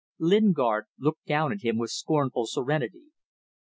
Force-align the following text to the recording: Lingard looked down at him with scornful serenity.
Lingard 0.17 0.85
looked 0.97 1.27
down 1.27 1.51
at 1.51 1.61
him 1.61 1.77
with 1.77 1.91
scornful 1.91 2.47
serenity. 2.47 3.11